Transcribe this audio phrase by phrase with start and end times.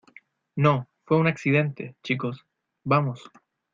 [0.55, 2.43] No, fue un accidente, chicos.
[2.83, 3.29] Vamos.